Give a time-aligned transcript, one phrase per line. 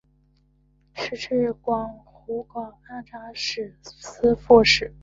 [0.95, 1.61] 仕至湖
[2.41, 4.91] 广按察使司副使。